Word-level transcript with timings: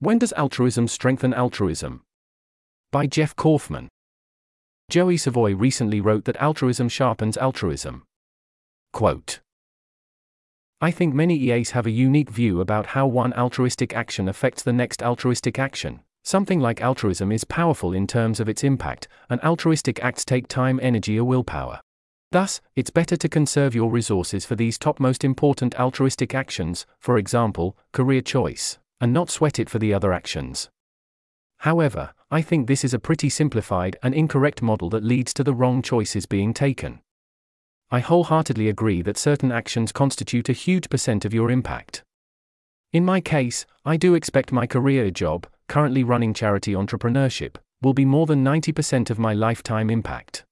When 0.00 0.20
does 0.20 0.32
altruism 0.34 0.86
strengthen 0.86 1.34
altruism? 1.34 2.02
By 2.92 3.08
Jeff 3.08 3.34
Kaufman. 3.34 3.88
Joey 4.88 5.16
Savoie 5.16 5.56
recently 5.56 6.00
wrote 6.00 6.24
that 6.26 6.36
altruism 6.36 6.88
sharpens 6.88 7.36
altruism. 7.36 8.04
Quote 8.92 9.40
I 10.80 10.92
think 10.92 11.14
many 11.14 11.34
EAs 11.34 11.72
have 11.72 11.86
a 11.86 11.90
unique 11.90 12.30
view 12.30 12.60
about 12.60 12.86
how 12.86 13.08
one 13.08 13.32
altruistic 13.32 13.92
action 13.92 14.28
affects 14.28 14.62
the 14.62 14.72
next 14.72 15.02
altruistic 15.02 15.58
action. 15.58 16.00
Something 16.22 16.60
like 16.60 16.80
altruism 16.80 17.32
is 17.32 17.42
powerful 17.42 17.92
in 17.92 18.06
terms 18.06 18.38
of 18.38 18.48
its 18.48 18.62
impact, 18.62 19.08
and 19.28 19.40
altruistic 19.40 19.98
acts 20.04 20.24
take 20.24 20.46
time, 20.46 20.78
energy, 20.80 21.18
or 21.18 21.24
willpower. 21.24 21.80
Thus, 22.30 22.60
it's 22.76 22.90
better 22.90 23.16
to 23.16 23.28
conserve 23.28 23.74
your 23.74 23.90
resources 23.90 24.44
for 24.44 24.54
these 24.54 24.78
top 24.78 25.00
most 25.00 25.24
important 25.24 25.74
altruistic 25.74 26.36
actions, 26.36 26.86
for 27.00 27.18
example, 27.18 27.76
career 27.92 28.20
choice, 28.20 28.78
and 29.00 29.12
not 29.12 29.30
sweat 29.30 29.58
it 29.58 29.70
for 29.70 29.78
the 29.78 29.94
other 29.94 30.12
actions. 30.12 30.68
However, 31.58 32.12
I 32.30 32.42
think 32.42 32.66
this 32.66 32.84
is 32.84 32.94
a 32.94 32.98
pretty 32.98 33.28
simplified 33.28 33.96
and 34.02 34.14
incorrect 34.14 34.62
model 34.62 34.90
that 34.90 35.02
leads 35.02 35.34
to 35.34 35.44
the 35.44 35.54
wrong 35.54 35.82
choices 35.82 36.26
being 36.26 36.54
taken. 36.54 37.00
I 37.90 38.00
wholeheartedly 38.00 38.68
agree 38.68 39.02
that 39.02 39.16
certain 39.16 39.50
actions 39.50 39.92
constitute 39.92 40.48
a 40.48 40.52
huge 40.52 40.90
percent 40.90 41.24
of 41.24 41.32
your 41.32 41.50
impact. 41.50 42.02
In 42.92 43.04
my 43.04 43.20
case, 43.20 43.66
I 43.84 43.96
do 43.96 44.14
expect 44.14 44.52
my 44.52 44.66
career 44.66 45.10
job, 45.10 45.46
currently 45.68 46.04
running 46.04 46.34
charity 46.34 46.72
entrepreneurship, 46.72 47.56
will 47.82 47.94
be 47.94 48.04
more 48.04 48.26
than 48.26 48.44
90% 48.44 49.10
of 49.10 49.18
my 49.18 49.34
lifetime 49.34 49.90
impact. 49.90 50.44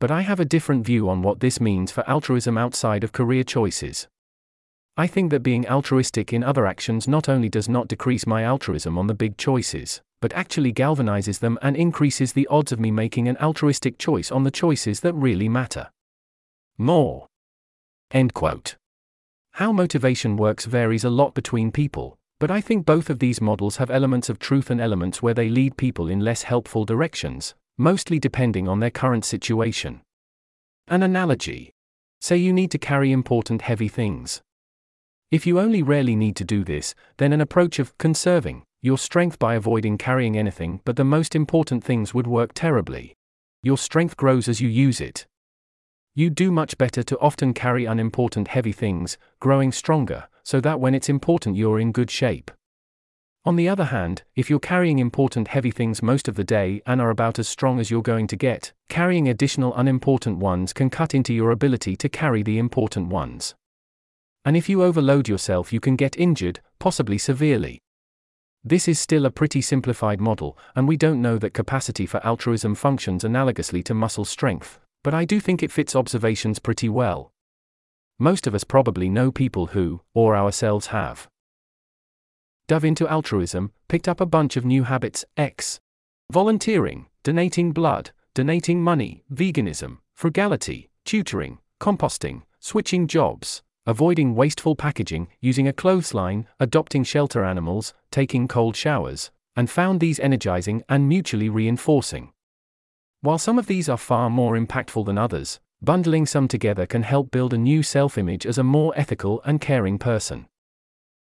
But 0.00 0.10
I 0.10 0.22
have 0.22 0.40
a 0.40 0.44
different 0.44 0.84
view 0.84 1.08
on 1.08 1.22
what 1.22 1.40
this 1.40 1.60
means 1.60 1.90
for 1.90 2.08
altruism 2.08 2.58
outside 2.58 3.04
of 3.04 3.12
career 3.12 3.44
choices. 3.44 4.08
I 4.96 5.08
think 5.08 5.30
that 5.30 5.42
being 5.42 5.66
altruistic 5.66 6.32
in 6.32 6.44
other 6.44 6.66
actions 6.66 7.08
not 7.08 7.28
only 7.28 7.48
does 7.48 7.68
not 7.68 7.88
decrease 7.88 8.28
my 8.28 8.44
altruism 8.44 8.96
on 8.96 9.08
the 9.08 9.14
big 9.14 9.36
choices, 9.36 10.00
but 10.20 10.32
actually 10.34 10.72
galvanizes 10.72 11.40
them 11.40 11.58
and 11.62 11.76
increases 11.76 12.32
the 12.32 12.46
odds 12.46 12.70
of 12.70 12.78
me 12.78 12.92
making 12.92 13.26
an 13.26 13.36
altruistic 13.38 13.98
choice 13.98 14.30
on 14.30 14.44
the 14.44 14.52
choices 14.52 15.00
that 15.00 15.12
really 15.14 15.48
matter. 15.48 15.90
More. 16.78 17.26
End 18.12 18.34
quote. 18.34 18.76
How 19.52 19.72
motivation 19.72 20.36
works 20.36 20.64
varies 20.64 21.04
a 21.04 21.10
lot 21.10 21.34
between 21.34 21.72
people, 21.72 22.16
but 22.38 22.50
I 22.50 22.60
think 22.60 22.86
both 22.86 23.10
of 23.10 23.18
these 23.18 23.40
models 23.40 23.76
have 23.78 23.90
elements 23.90 24.28
of 24.28 24.38
truth 24.38 24.70
and 24.70 24.80
elements 24.80 25.20
where 25.20 25.34
they 25.34 25.48
lead 25.48 25.76
people 25.76 26.08
in 26.08 26.20
less 26.20 26.42
helpful 26.44 26.84
directions, 26.84 27.54
mostly 27.78 28.20
depending 28.20 28.68
on 28.68 28.78
their 28.78 28.90
current 28.90 29.24
situation. 29.24 30.02
An 30.86 31.02
analogy. 31.02 31.72
Say 32.20 32.36
you 32.36 32.52
need 32.52 32.70
to 32.70 32.78
carry 32.78 33.10
important 33.10 33.62
heavy 33.62 33.88
things. 33.88 34.40
If 35.34 35.48
you 35.48 35.58
only 35.58 35.82
rarely 35.82 36.14
need 36.14 36.36
to 36.36 36.44
do 36.44 36.62
this, 36.62 36.94
then 37.16 37.32
an 37.32 37.40
approach 37.40 37.80
of 37.80 37.98
conserving 37.98 38.62
your 38.80 38.96
strength 38.96 39.36
by 39.36 39.56
avoiding 39.56 39.98
carrying 39.98 40.38
anything 40.38 40.80
but 40.84 40.94
the 40.94 41.02
most 41.02 41.34
important 41.34 41.82
things 41.82 42.14
would 42.14 42.28
work 42.28 42.52
terribly. 42.54 43.16
Your 43.60 43.76
strength 43.76 44.16
grows 44.16 44.46
as 44.46 44.60
you 44.60 44.68
use 44.68 45.00
it. 45.00 45.26
You 46.14 46.30
do 46.30 46.52
much 46.52 46.78
better 46.78 47.02
to 47.02 47.18
often 47.18 47.52
carry 47.52 47.84
unimportant 47.84 48.46
heavy 48.46 48.70
things, 48.70 49.18
growing 49.40 49.72
stronger, 49.72 50.28
so 50.44 50.60
that 50.60 50.78
when 50.78 50.94
it's 50.94 51.08
important 51.08 51.56
you're 51.56 51.80
in 51.80 51.90
good 51.90 52.12
shape. 52.12 52.52
On 53.44 53.56
the 53.56 53.68
other 53.68 53.86
hand, 53.86 54.22
if 54.36 54.48
you're 54.48 54.60
carrying 54.60 55.00
important 55.00 55.48
heavy 55.48 55.72
things 55.72 56.00
most 56.00 56.28
of 56.28 56.36
the 56.36 56.44
day 56.44 56.80
and 56.86 57.00
are 57.00 57.10
about 57.10 57.40
as 57.40 57.48
strong 57.48 57.80
as 57.80 57.90
you're 57.90 58.02
going 58.02 58.28
to 58.28 58.36
get, 58.36 58.72
carrying 58.88 59.28
additional 59.28 59.74
unimportant 59.74 60.38
ones 60.38 60.72
can 60.72 60.90
cut 60.90 61.12
into 61.12 61.34
your 61.34 61.50
ability 61.50 61.96
to 61.96 62.08
carry 62.08 62.44
the 62.44 62.56
important 62.56 63.08
ones. 63.08 63.56
And 64.44 64.56
if 64.56 64.68
you 64.68 64.82
overload 64.82 65.28
yourself, 65.28 65.72
you 65.72 65.80
can 65.80 65.96
get 65.96 66.18
injured, 66.18 66.60
possibly 66.78 67.18
severely. 67.18 67.80
This 68.62 68.88
is 68.88 68.98
still 68.98 69.26
a 69.26 69.30
pretty 69.30 69.60
simplified 69.60 70.20
model, 70.20 70.58
and 70.74 70.88
we 70.88 70.96
don't 70.96 71.22
know 71.22 71.38
that 71.38 71.54
capacity 71.54 72.06
for 72.06 72.24
altruism 72.26 72.74
functions 72.74 73.24
analogously 73.24 73.84
to 73.84 73.94
muscle 73.94 74.24
strength, 74.24 74.78
but 75.02 75.14
I 75.14 75.24
do 75.24 75.40
think 75.40 75.62
it 75.62 75.72
fits 75.72 75.94
observations 75.94 76.58
pretty 76.58 76.88
well. 76.88 77.32
Most 78.18 78.46
of 78.46 78.54
us 78.54 78.64
probably 78.64 79.08
know 79.08 79.30
people 79.32 79.66
who, 79.66 80.00
or 80.14 80.36
ourselves 80.36 80.88
have, 80.88 81.28
dove 82.66 82.84
into 82.84 83.06
altruism, 83.08 83.72
picked 83.88 84.08
up 84.08 84.20
a 84.20 84.26
bunch 84.26 84.56
of 84.56 84.64
new 84.64 84.84
habits 84.84 85.24
X. 85.36 85.80
Volunteering, 86.32 87.06
donating 87.22 87.72
blood, 87.72 88.12
donating 88.34 88.82
money, 88.82 89.24
veganism, 89.32 89.98
frugality, 90.14 90.88
tutoring, 91.04 91.58
composting, 91.80 92.42
switching 92.60 93.06
jobs, 93.06 93.62
avoiding 93.86 94.34
wasteful 94.34 94.74
packaging, 94.74 95.28
using 95.40 95.68
a 95.68 95.72
clothesline, 95.72 96.46
adopting 96.58 97.04
shelter 97.04 97.44
animals, 97.44 97.92
taking 98.10 98.48
cold 98.48 98.74
showers, 98.74 99.30
and 99.56 99.70
found 99.70 100.00
these 100.00 100.18
energizing 100.20 100.82
and 100.88 101.08
mutually 101.08 101.48
reinforcing. 101.48 102.32
While 103.20 103.38
some 103.38 103.58
of 103.58 103.66
these 103.66 103.88
are 103.88 103.96
far 103.96 104.30
more 104.30 104.56
impactful 104.56 105.06
than 105.06 105.18
others, 105.18 105.60
bundling 105.80 106.26
some 106.26 106.48
together 106.48 106.86
can 106.86 107.02
help 107.02 107.30
build 107.30 107.52
a 107.52 107.58
new 107.58 107.82
self 107.82 108.18
image 108.18 108.46
as 108.46 108.58
a 108.58 108.64
more 108.64 108.92
ethical 108.96 109.42
and 109.44 109.60
caring 109.60 109.98
person. 109.98 110.46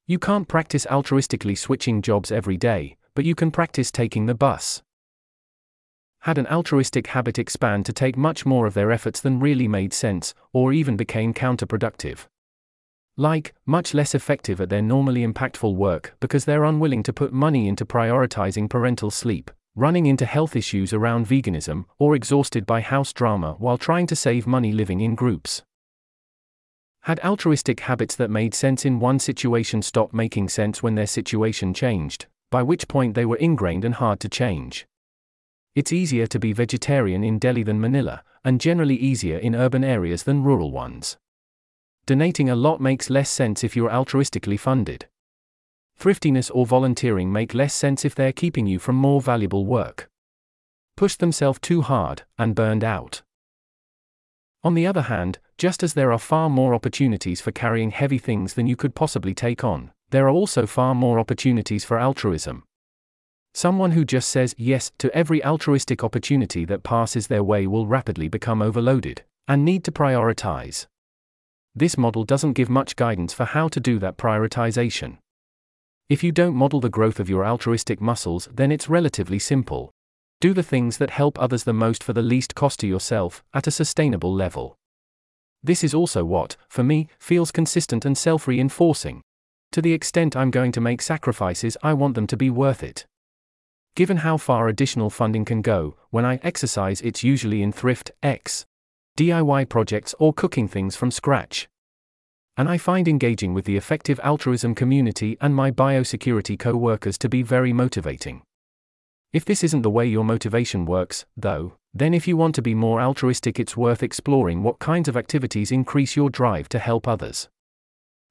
You 0.07 0.19
can't 0.19 0.47
practice 0.47 0.85
altruistically 0.85 1.57
switching 1.57 2.01
jobs 2.01 2.31
every 2.31 2.57
day, 2.57 2.97
but 3.15 3.25
you 3.25 3.35
can 3.35 3.51
practice 3.51 3.91
taking 3.91 4.27
the 4.27 4.35
bus. 4.35 4.81
Had 6.19 6.37
an 6.37 6.47
altruistic 6.47 7.07
habit 7.07 7.37
expand 7.37 7.85
to 7.85 7.93
take 7.93 8.17
much 8.17 8.45
more 8.45 8.65
of 8.65 8.73
their 8.73 8.91
efforts 8.91 9.19
than 9.19 9.39
really 9.39 9.67
made 9.67 9.93
sense, 9.93 10.33
or 10.53 10.73
even 10.73 10.95
became 10.95 11.33
counterproductive. 11.33 12.27
Like, 13.17 13.53
much 13.65 13.93
less 13.93 14.13
effective 14.13 14.59
at 14.59 14.69
their 14.69 14.81
normally 14.81 15.25
impactful 15.25 15.75
work 15.75 16.15
because 16.19 16.45
they're 16.45 16.65
unwilling 16.65 17.03
to 17.03 17.13
put 17.13 17.31
money 17.31 17.67
into 17.67 17.85
prioritizing 17.85 18.69
parental 18.69 19.11
sleep, 19.11 19.51
running 19.75 20.05
into 20.05 20.25
health 20.25 20.55
issues 20.55 20.93
around 20.93 21.27
veganism, 21.27 21.85
or 21.97 22.15
exhausted 22.15 22.65
by 22.65 22.81
house 22.81 23.13
drama 23.13 23.55
while 23.59 23.77
trying 23.77 24.07
to 24.07 24.15
save 24.15 24.45
money 24.45 24.71
living 24.71 25.01
in 25.01 25.15
groups 25.15 25.63
had 27.05 27.19
altruistic 27.23 27.81
habits 27.81 28.15
that 28.15 28.31
made 28.31 28.55
sense 28.55 28.83
in 28.83 28.99
one 28.99 29.19
situation 29.19 29.79
stop 29.79 30.11
making 30.11 30.49
sense 30.49 30.81
when 30.81 30.95
their 30.95 31.05
situation 31.05 31.71
changed, 31.71 32.25
by 32.49 32.63
which 32.63 32.87
point 32.87 33.13
they 33.13 33.27
were 33.27 33.35
ingrained 33.35 33.85
and 33.85 33.93
hard 33.93 34.19
to 34.19 34.27
change. 34.27 34.87
It's 35.75 35.93
easier 35.93 36.25
to 36.25 36.39
be 36.39 36.51
vegetarian 36.51 37.23
in 37.23 37.37
Delhi 37.37 37.61
than 37.61 37.79
Manila, 37.79 38.23
and 38.43 38.59
generally 38.59 38.95
easier 38.95 39.37
in 39.37 39.53
urban 39.53 39.83
areas 39.83 40.23
than 40.23 40.43
rural 40.43 40.71
ones. 40.71 41.15
Donating 42.05 42.49
a 42.49 42.55
lot 42.55 42.79
makes 42.79 43.09
less 43.09 43.31
sense 43.31 43.63
if 43.63 43.75
you're 43.75 43.89
altruistically 43.89 44.59
funded. 44.59 45.07
Thriftiness 45.97 46.51
or 46.53 46.65
volunteering 46.65 47.31
make 47.31 47.55
less 47.55 47.73
sense 47.73 48.05
if 48.05 48.13
they're 48.13 48.31
keeping 48.31 48.67
you 48.67 48.77
from 48.77 48.95
more 48.95 49.21
valuable 49.21 49.65
work. 49.65 50.09
Push 50.95 51.15
themselves 51.15 51.59
too 51.59 51.81
hard, 51.81 52.23
and 52.37 52.53
burned 52.53 52.83
out. 52.83 53.23
On 54.63 54.75
the 54.75 54.85
other 54.85 55.03
hand, 55.03 55.39
just 55.57 55.83
as 55.83 55.93
there 55.93 56.11
are 56.11 56.19
far 56.19 56.49
more 56.49 56.75
opportunities 56.75 57.41
for 57.41 57.51
carrying 57.51 57.91
heavy 57.91 58.17
things 58.17 58.53
than 58.53 58.67
you 58.67 58.75
could 58.75 58.93
possibly 58.93 59.33
take 59.33 59.63
on, 59.63 59.91
there 60.11 60.27
are 60.27 60.31
also 60.31 60.67
far 60.67 60.93
more 60.93 61.17
opportunities 61.17 61.85
for 61.85 61.97
altruism. 61.97 62.63
Someone 63.53 63.91
who 63.91 64.05
just 64.05 64.29
says 64.29 64.53
yes 64.57 64.91
to 64.97 65.13
every 65.15 65.43
altruistic 65.43 66.03
opportunity 66.03 66.65
that 66.65 66.83
passes 66.83 67.27
their 67.27 67.43
way 67.43 67.65
will 67.65 67.87
rapidly 67.87 68.27
become 68.27 68.61
overloaded 68.61 69.23
and 69.47 69.63
need 69.63 69.83
to 69.85 69.91
prioritize. 69.91 70.87
This 71.75 71.97
model 71.97 72.23
doesn't 72.23 72.53
give 72.53 72.69
much 72.69 72.95
guidance 72.95 73.33
for 73.33 73.43
how 73.43 73.67
to 73.67 73.81
do 73.81 73.99
that 73.99 74.15
prioritization. 74.17 75.17
If 76.07 76.23
you 76.23 76.31
don't 76.31 76.55
model 76.55 76.79
the 76.79 76.89
growth 76.89 77.19
of 77.19 77.29
your 77.29 77.45
altruistic 77.45 77.99
muscles, 77.99 78.47
then 78.53 78.71
it's 78.71 78.87
relatively 78.87 79.39
simple. 79.39 79.91
Do 80.39 80.53
the 80.53 80.63
things 80.63 80.97
that 80.99 81.09
help 81.09 81.37
others 81.37 81.65
the 81.65 81.73
most 81.73 82.01
for 82.01 82.13
the 82.13 82.21
least 82.21 82.55
cost 82.55 82.79
to 82.79 82.87
yourself, 82.87 83.43
at 83.53 83.67
a 83.67 83.71
sustainable 83.71 84.33
level. 84.33 84.77
This 85.63 85.83
is 85.83 85.93
also 85.93 86.23
what, 86.23 86.55
for 86.69 86.83
me, 86.83 87.09
feels 87.19 87.51
consistent 87.51 88.05
and 88.05 88.17
self 88.17 88.47
reinforcing. 88.47 89.21
To 89.71 89.81
the 89.81 89.93
extent 89.93 90.35
I'm 90.35 90.51
going 90.51 90.71
to 90.73 90.81
make 90.81 91.01
sacrifices, 91.01 91.75
I 91.83 91.93
want 91.93 92.15
them 92.15 92.27
to 92.27 92.37
be 92.37 92.49
worth 92.49 92.83
it. 92.83 93.05
Given 93.95 94.17
how 94.17 94.37
far 94.37 94.67
additional 94.67 95.09
funding 95.09 95.43
can 95.43 95.61
go, 95.61 95.97
when 96.09 96.23
I 96.23 96.39
exercise, 96.43 97.01
it's 97.01 97.23
usually 97.23 97.61
in 97.61 97.71
thrift, 97.71 98.11
X, 98.21 98.65
DIY 99.17 99.69
projects, 99.69 100.13
or 100.19 100.33
cooking 100.33 100.67
things 100.67 100.95
from 100.95 101.09
scratch. 101.11 101.69
And 102.57 102.67
I 102.67 102.77
find 102.77 103.07
engaging 103.07 103.53
with 103.53 103.65
the 103.65 103.77
effective 103.77 104.19
altruism 104.23 104.75
community 104.75 105.37
and 105.39 105.55
my 105.55 105.71
biosecurity 105.71 106.57
co 106.59 106.75
workers 106.75 107.17
to 107.19 107.29
be 107.29 107.41
very 107.41 107.71
motivating. 107.71 108.41
If 109.31 109.45
this 109.45 109.63
isn't 109.63 109.81
the 109.81 109.89
way 109.89 110.05
your 110.05 110.23
motivation 110.23 110.85
works, 110.85 111.25
though, 111.35 111.73
then 111.93 112.13
if 112.13 112.27
you 112.27 112.37
want 112.37 112.55
to 112.55 112.61
be 112.61 112.73
more 112.73 113.01
altruistic, 113.01 113.59
it's 113.59 113.77
worth 113.77 114.03
exploring 114.03 114.63
what 114.63 114.79
kinds 114.79 115.07
of 115.07 115.17
activities 115.17 115.71
increase 115.71 116.15
your 116.15 116.29
drive 116.29 116.67
to 116.69 116.79
help 116.79 117.07
others. 117.07 117.49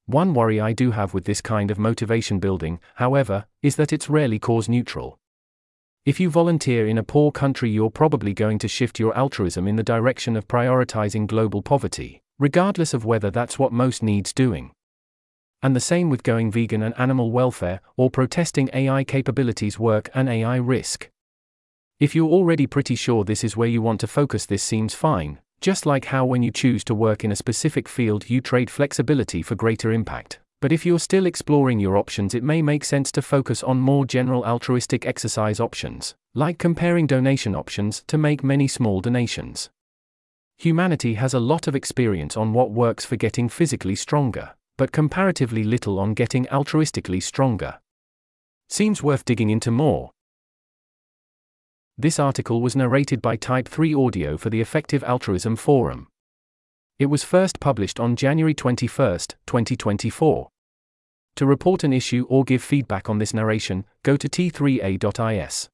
One 0.07 0.35
worry 0.35 0.61
I 0.61 0.75
do 0.75 0.91
have 0.91 1.15
with 1.15 1.25
this 1.25 1.41
kind 1.41 1.71
of 1.71 1.79
motivation 1.79 2.39
building, 2.41 2.79
however, 2.97 3.47
is 3.63 3.77
that 3.77 3.93
it's 3.93 4.11
rarely 4.11 4.39
cause 4.39 4.69
neutral. 4.69 5.19
If 6.07 6.21
you 6.21 6.29
volunteer 6.29 6.87
in 6.87 6.99
a 6.99 7.03
poor 7.03 7.33
country, 7.33 7.71
you're 7.71 7.89
probably 7.89 8.35
going 8.35 8.59
to 8.59 8.69
shift 8.69 9.01
your 9.01 9.17
altruism 9.17 9.67
in 9.67 9.77
the 9.77 9.83
direction 9.83 10.37
of 10.37 10.47
prioritizing 10.47 11.27
global 11.27 11.63
poverty, 11.63 12.21
regardless 12.39 12.93
of 12.93 13.07
whether 13.07 13.31
that's 13.31 13.59
what 13.59 13.73
most 13.73 14.03
needs 14.03 14.35
doing. 14.35 14.73
And 15.63 15.75
the 15.75 15.81
same 15.81 16.11
with 16.11 16.23
going 16.23 16.51
vegan 16.51 16.83
and 16.83 16.95
animal 16.99 17.31
welfare, 17.31 17.81
or 17.97 18.11
protesting 18.11 18.69
AI 18.75 19.03
capabilities 19.03 19.79
work 19.79 20.11
and 20.13 20.29
AI 20.29 20.57
risk. 20.57 21.09
If 21.99 22.15
you're 22.15 22.29
already 22.29 22.67
pretty 22.67 22.97
sure 22.97 23.25
this 23.25 23.43
is 23.43 23.57
where 23.57 23.69
you 23.69 23.81
want 23.81 24.01
to 24.01 24.07
focus, 24.07 24.45
this 24.45 24.63
seems 24.63 24.93
fine, 24.93 25.41
just 25.63 25.87
like 25.87 26.05
how 26.05 26.27
when 26.27 26.43
you 26.43 26.51
choose 26.51 26.85
to 26.85 26.95
work 26.95 27.25
in 27.25 27.33
a 27.33 27.37
specific 27.37 27.89
field, 27.89 28.29
you 28.29 28.43
trade 28.43 28.69
flexibility 28.69 29.41
for 29.41 29.55
greater 29.55 29.91
impact. 29.91 30.39
But 30.61 30.73
if 30.73 30.87
you're 30.87 30.99
still 30.99 31.27
exploring 31.27 31.79
your 31.79 31.97
options, 31.97 32.35
it 32.35 32.43
may 32.43 32.63
make 32.63 32.85
sense 32.85 33.13
to 33.13 33.23
focus 33.23 33.63
on 33.63 33.79
more 33.81 34.07
general 34.07 34.45
altruistic 34.45 35.07
exercise 35.07 35.61
options, 35.61 36.15
like 36.35 36.59
comparing 36.59 37.07
donation 37.07 37.55
options 37.55 38.03
to 38.07 38.17
make 38.17 38.43
many 38.43 38.67
small 38.67 39.01
donations. 39.01 39.71
Humanity 40.57 41.15
has 41.15 41.35
a 41.35 41.41
lot 41.41 41.67
of 41.67 41.75
experience 41.75 42.37
on 42.37 42.53
what 42.53 42.71
works 42.71 43.05
for 43.05 43.17
getting 43.17 43.49
physically 43.49 43.95
stronger, 43.95 44.55
but 44.79 44.93
comparatively 44.93 45.65
little 45.65 45.99
on 45.99 46.15
getting 46.15 46.47
altruistically 46.47 47.23
stronger. 47.23 47.81
Seems 48.69 49.03
worth 49.03 49.25
digging 49.25 49.51
into 49.51 49.71
more. 49.71 50.11
This 51.99 52.19
article 52.19 52.61
was 52.61 52.75
narrated 52.75 53.23
by 53.23 53.37
Type 53.37 53.69
3 53.69 53.95
Audio 53.95 54.37
for 54.37 54.51
the 54.51 54.61
Effective 54.61 55.05
Altruism 55.05 55.55
Forum. 55.55 56.09
It 57.05 57.11
was 57.11 57.23
first 57.23 57.61
published 57.61 58.01
on 58.01 58.17
January 58.17 58.55
21, 58.55 59.19
2024. 59.45 60.49
To 61.37 61.45
report 61.45 61.85
an 61.85 61.93
issue 61.93 62.25
or 62.31 62.45
give 62.45 62.63
feedback 62.63 63.11
on 63.11 63.19
this 63.19 63.35
narration, 63.35 63.85
go 64.03 64.17
to 64.17 64.27
t3a.is. 64.27 65.69